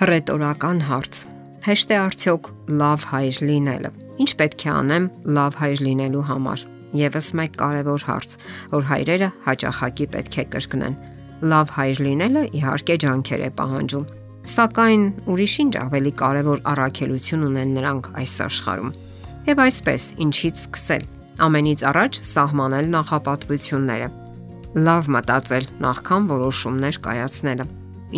[0.00, 1.18] Հռետորական հարց.
[1.66, 2.46] Հեշտ է արդյոք
[2.80, 3.88] լավ հայր լինելը։
[4.24, 6.62] Ինչ պետք է անեմ լավ հայր լինելու համար։
[6.96, 8.36] Եվս մեկ կարևոր հարց,
[8.70, 10.96] որ հայրերը հաճախակի պետք է կրկնեն։
[11.52, 14.06] Լավ հայր լինելը իհարկե ջանքեր է պահանջում,
[14.54, 18.96] սակայն ուրիշ ինչ ավելի կարևոր առաքելություն ունեն նրանք այս աշխարհում։
[19.50, 21.04] Եվ այսպես, ինչից սկսել։
[21.44, 24.08] Ամենից առաջ սահմանել նախապատվությունները։
[24.80, 27.68] Լավ մտածել նախքան որոշումներ կայացնելը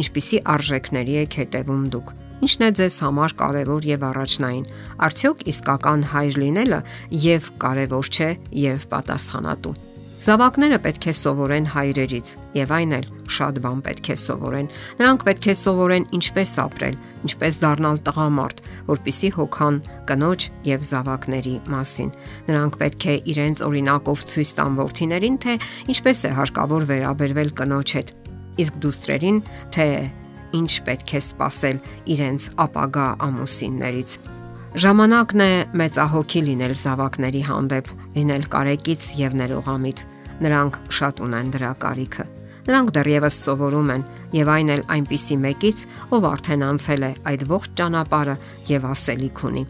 [0.00, 4.66] ինչպիսի արժեքների եք հետևում դուք։ Ինչն է ձեզ համար կարևոր եւ առաջնային։
[5.06, 6.82] Արդյոք իսկական հայր լինելը
[7.22, 8.30] եւ կարևոր չէ
[8.64, 9.74] եւ պատասխանատու։
[10.22, 13.06] Զավակները պետք է սովորեն հայրերից եւ այն էլ
[13.36, 14.68] շատ բան պետք է սովորեն։
[15.00, 18.62] Նրանք պետք է սովորեն ինչպես ապրել, ինչպես դառնալ տղամարդ,
[18.92, 19.82] որպիսի հոգան
[20.12, 22.16] կնոջ եւ զավակների մասին։
[22.52, 25.60] Նրանք պետք է իրենց օրինակով ցույց տան ворթիներին, թե
[25.96, 28.18] ինչպես է հարկավոր վերաբերվել կնոջ հետ
[28.60, 29.40] իսկ դուստրերին
[29.74, 29.86] թե
[30.58, 31.80] ինչ պետք է սпасել
[32.12, 34.14] իրենց ապագա ամուսիններից։
[34.82, 39.98] Ժամանակն է մեծահոգի լինել զավակների հանդեպ, լինել կարեկից եւ ներողամիտ։
[40.42, 42.24] Նրանք շատ ունեն դրա կարիքը։
[42.62, 44.02] Նրանք դեռևս սովորում են
[44.38, 48.36] եւ այն էլ այնպիսի մեկից, ով արդեն անցել է այդ ողջ ճանապարհը
[48.70, 49.64] եւ ասելիք ունի։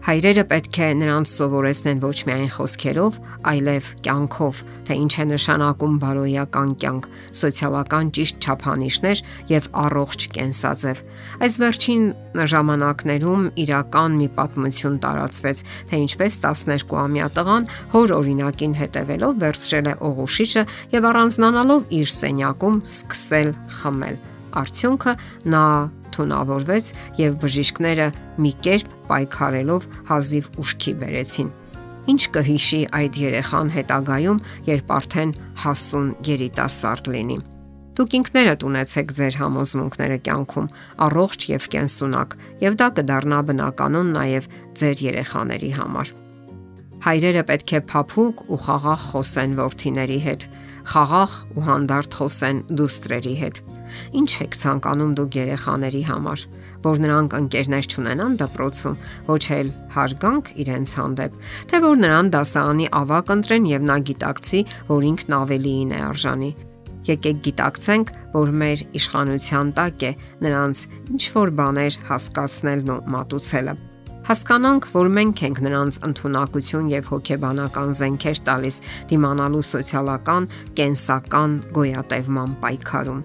[0.00, 3.16] Հայրերը պետք է նրանց սովորեցնեն ոչ միայն խոսքերով,
[3.50, 7.08] այլև կյանքով, թե ինչ է նշանակում բարոյական կյանք,
[7.40, 11.04] սոցիալական ճիշտ չափանիշներ եւ առողջ կենսաձև։
[11.44, 12.08] Այս վերջին
[12.54, 15.62] ժամանակներում իրական մի պատմություն տարածվեց,
[15.92, 23.56] թե ինչպես 12-ամյա տղան հոր օրինակին հետևելով վերցրել է օղուշիչը եւ առանձնանալով իր սենյակում սկսել
[23.80, 24.20] խմել։
[24.64, 25.12] Արդյունքը
[25.52, 25.64] նա
[26.16, 28.08] թունավորվեց եւ բժիշկները
[28.40, 31.50] մի կերպ պայքարելով հազիվ ուշքի բերեցին։
[32.10, 34.38] Ինչ կհիշի այդ երեխան հետագայում,
[34.70, 35.32] երբ արդեն
[35.64, 37.38] հասուն երիտասարդ լինի։
[38.00, 40.68] Դուք ինքներդ ունեցեք ձեր համոզմունքները կյանքում,
[41.04, 44.46] առողջ եւ կենսունակ, եւ դա կդառնա բնականon նաեւ
[44.80, 46.12] ձեր երեխաների համար։
[47.00, 50.42] Հայրերը պետք է փափուկ ու խաղաղ խոսեն ворթիների հետ,
[50.94, 53.60] խաղաղ ու հանդարտ խոսեն դուստրերի հետ։
[54.20, 56.44] Ինչ եք ցանկանում դուք երեխաների համար,
[56.86, 58.96] որ նրանք ընկերներ չունենան դպրոցում,
[59.28, 61.36] ոչ էլ հարգանք իրենց հանդեպ,
[61.70, 66.50] թե որ նրան դասարանի ավակ ընտրեն եւ նա գիտակցի, որ ինքն ավելիին է արժանի։
[67.10, 70.10] Եկեք գիտակցենք, որ մեր իշխանության տակ է
[70.46, 70.82] նրանց
[71.16, 73.76] ինչ որ բաներ հասկացնելն ու մատուցելը
[74.30, 78.76] հասկանանք, որ մենք ենք նրանց ընտունակություն եւ հոգեբանական զենքեր տալիս
[79.10, 83.22] դիմանալու սոցիալական, կենսական գոյատևման պայքարում։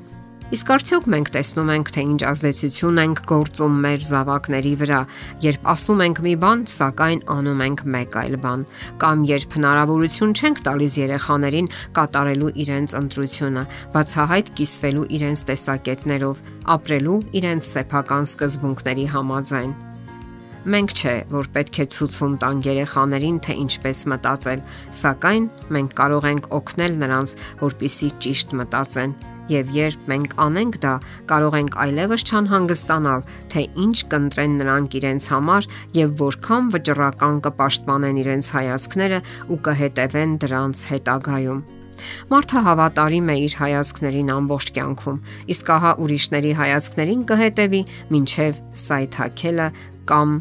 [0.54, 5.00] Իսկ արդյոք մենք տեսնում ենք, թե ինչ ազդեցություն ենք գործում մեր զավակների վրա,
[5.42, 8.66] երբ ասում ենք մի բան, սակայն անում ենք մեկ այլ բան,
[9.02, 13.66] կամ երբ հնարավորություն չենք տալիս երեխաներին կատարելու իրենց ընտրությունը,
[13.98, 19.78] բացահայտ կիսվելու իրենց տեսակետներով, ապրելու իրենց սեփական սկզբունքների համաձայն։
[20.66, 24.66] Մենք չէ, որ պետք է ցուցում տան երեխաներին, թե ինչպես մտածել,
[25.02, 25.46] սակայն
[25.78, 29.14] մենք կարող ենք օգնել նրանց, որպիսի ճիշտ մտածեն
[29.46, 30.92] Եվ երբ մենք անենք դա,
[31.30, 35.68] կարող ենք այլևս չանհանգստանալ, թե ինչ կընտրեն նրանք իրենց համար
[36.00, 39.20] եւ որքան վճռական կպաշտպանեն իրենց հայացքները
[39.54, 41.62] ու կհետևեն դրանց հետագայում։
[42.34, 45.22] Մարդը հավատարիմ է իր հայացքներին ամբողջ կյանքում,
[45.56, 47.82] իսկ ահա ուրիշների հայացքներին կհետևի,
[48.20, 49.72] ինչև սայթակելը
[50.12, 50.38] կամ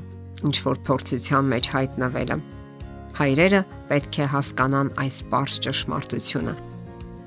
[0.51, 2.39] ինչ որ փորձության մեջ հայտնվելը։
[3.15, 6.74] Հայրերը պետք է հասկանան այս པարզ ճշմարտությունը։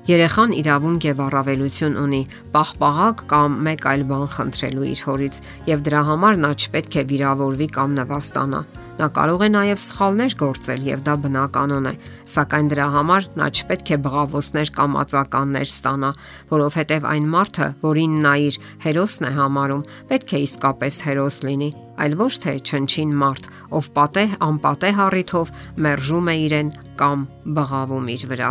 [0.08, 2.18] Երեխան իրավունք եւ առավելություն ունի
[2.54, 5.34] պաղպաղակ կամ մեկ այլ բան խնդրելու իր հորից
[5.68, 8.60] եւ դրա համար նա չպետք է վիրավորվի կամ նվաստանա։
[8.98, 11.92] Նա կարող է նաև սխալներ գործել եւ դա բնականon է,
[12.32, 16.10] սակայն դրա համար նա չպետք է բղավոցներ կամ ածականներ ստանա,
[16.56, 18.58] որովհետեւ այն մարդը, որին նա իր
[18.88, 21.70] հերոսն է համարում, պետք է իսկապես հերոս լինի,
[22.00, 25.52] այլ ոչ թե չնչին մարդ, ով պատեհ անպատեհ առիթով
[25.84, 27.28] մերժում է իրեն կամ
[27.60, 28.50] բղավում իր վրա։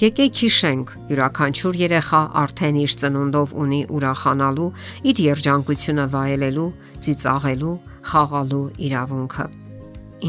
[0.00, 4.68] Եկեք հիշենք, յուրաքանչյուր երեխա արդեն իր ծնունդով ունի ուրախանալու,
[5.12, 6.68] իր երջանկությունը վայելելու,
[7.04, 7.74] ծիծաղելու,
[8.08, 9.46] խաղալու իրավունքը։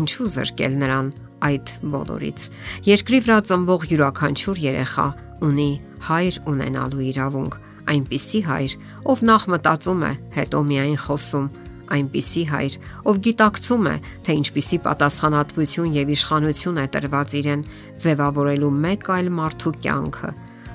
[0.03, 1.11] Ինչու զրկել նրան
[1.47, 2.47] այդ բոլորից։
[2.91, 5.07] Երկրի վրա ծնվող յուրաքանչյուր երեխա
[5.47, 5.71] ունի
[6.11, 7.57] հայր ունենալու իրավունք,
[7.93, 8.75] այնպիսի հայր,
[9.13, 10.13] ով նախ մտածում է,
[10.43, 11.47] հետո միայն խոսում,
[11.97, 12.77] այնպիսի հայր,
[13.09, 13.95] ով գիտակցում է,
[14.25, 17.65] թե ինչպիսի պատասխանատվություն եւ իշխանություն է տրված իրեն
[18.03, 20.31] ձևավորելու մեկ այլ մարդու կյանքը։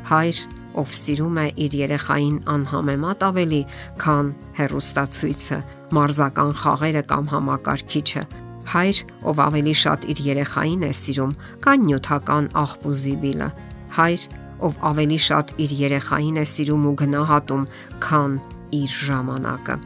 [0.09, 0.43] Հայր,
[0.79, 3.63] ով սիրում է իր երեխային անհամեմատ ավելի,
[4.03, 4.29] քան
[4.59, 5.59] հերոստացույցը,
[5.99, 8.23] մարզական խաղերը կամ համակարգիչը։
[8.69, 8.99] Հայր,
[9.29, 11.33] ով ավելի շատ իր երեխային է սիրում,
[11.65, 13.49] քան նյութական աղբուզիբիլը։
[13.97, 14.25] Հայր,
[14.69, 17.69] ով ավելի շատ իր երեխային է սիրում ու գնահատում,
[18.05, 18.33] քան
[18.79, 19.77] իր ժամանակը։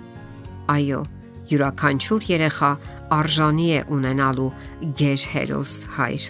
[0.73, 1.03] Այո,
[1.53, 2.73] յուրաքանչյուր երեխա
[3.19, 4.51] արժանի է ունենալու
[5.01, 6.27] ģեր հերոս հայր։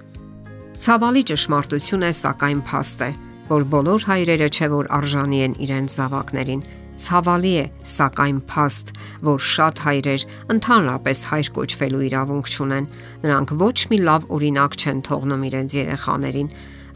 [0.83, 3.11] Ցավալի ճշմարտություն է, սակայն փաստ է,
[3.53, 6.65] որ բոլոր հայրերը չէ որ արժանի են իրենց զավակներին
[7.03, 8.91] Ցավալի է, սակայն փաստ,
[9.27, 10.25] որ շատ հայրեր
[10.55, 12.87] ընդհանրապես հայր կոչվելու իրավունք չունեն։
[13.25, 16.53] Նրանք ոչ մի լավ օրինակ չեն թողնում իրենց երեխաներին։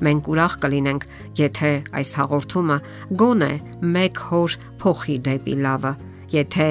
[0.06, 1.06] Մենք ուրախ կլինենք,
[1.40, 2.78] եթե այս հաղորդումը
[3.22, 3.52] գոնե
[3.96, 5.92] մեկ հոր փոխի դեպի լավը,
[6.36, 6.68] եթե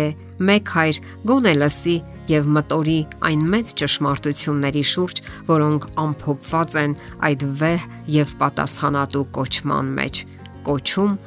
[0.50, 1.00] մեկ հայր
[1.30, 1.96] գոնե լսի
[2.30, 2.98] եւ մտորի
[3.30, 6.96] այն մեծ ճշմարտությունների շուրջ, որոնք ամփոփված են
[7.30, 10.22] այդ վեհ եւ պատասխանատու կոչման մեջ։
[10.66, 11.18] Կոչում,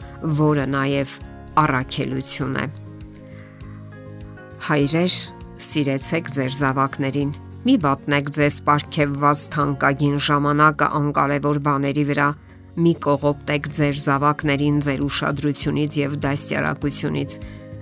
[0.43, 1.15] որը նաեւ
[1.63, 2.67] առաքելություն է։
[4.69, 5.15] Հայրեր,
[5.69, 7.31] սիրեցեք ձեր զավակներին։
[7.69, 12.29] Մի վատնեք ձեզ ապարքեված թանկագին ժամանակը անկարևոր բաների վրա։
[12.79, 17.39] Մի կողոպտեք ձեր զավակներին ձեր ուշադրությունից եւ դասյարակությունից։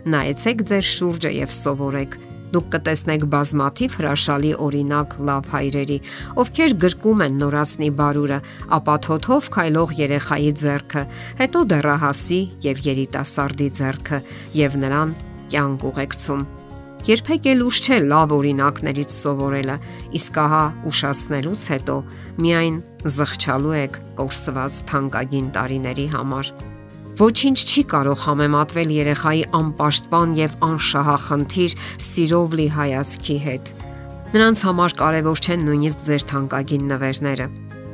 [0.07, 2.13] Նայեցեք ձեր շուրջը եւ սովորեք
[2.55, 5.97] դուք կտեսնեք բազմաթիվ հրաշալի օրինակ լավ հայրերի,
[6.43, 8.39] ովքեր գրկում են նորածնի բարուրը,
[8.77, 11.03] ապա թոթով քայլող երեխայի ձեռքը,
[11.41, 14.21] հետո դեռահասի եւ երիտասարդի ձեռքը
[14.63, 15.17] եւ նրան
[15.53, 16.47] կյանք ուղեկցում։
[17.07, 19.77] Երբեք էլ ուշ չէ լավ օրինակներից սովորելը,
[20.19, 21.99] իսկ ահա ուշացնելուց հետո
[22.47, 22.81] միայն
[23.17, 26.51] զղջալու եք կորսված թանկագին տարիների համար։
[27.17, 31.77] Ոչինչ չի կարող համեմատվել երեխայի անպաշտպան եւ անշահախնդիր
[32.07, 33.71] սիրով լի հայացքի հետ։
[34.35, 37.47] Նրանց համար կարևոր չեն նույնիսկ ձեր թանկագին նվերները։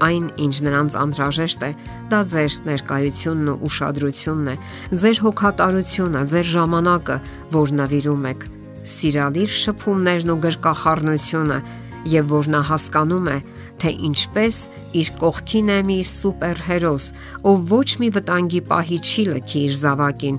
[0.02, 1.70] Այն, ինչ նրանց անհրաժեշտ է,
[2.10, 4.56] դա ձեր ներկայությունն ու ուշադրությունն է,
[4.90, 7.16] ձեր հոգատարությունը, ձեր ժամանակը,
[7.54, 8.46] որ նվիրում եք։
[8.82, 11.58] Սիրալիր շփումներն ու գրկախառնությունը,
[12.08, 13.36] եւ որ նա հասկանում է,
[13.82, 14.56] թե ինչպես
[15.00, 17.06] իր կողքին է մի սուպերհերոս,
[17.46, 20.38] ով ոչ մի վտանգի պահի չի լքի իր զավակին,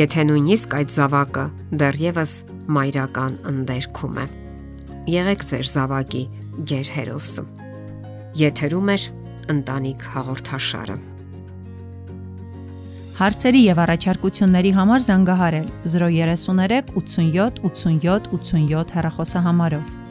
[0.00, 1.44] եթե նույնիսկ այդ զավակը
[1.84, 2.32] դեռևս
[2.74, 4.26] մայրական ընդերքում է։
[5.14, 6.22] Եղեք ձեր զավակի
[6.70, 7.44] գերհերոսը։
[8.40, 8.96] Եթերում է
[9.54, 10.96] ընտանիք հաղորդաշարը։
[13.14, 20.03] Հարցերի եւ առաջարկությունների համար զանգահարել 033 87 87 87 հեռախոսահամարով։